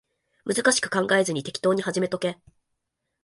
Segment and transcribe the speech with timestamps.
[0.51, 2.39] 難しく考えずに適当に始めとけ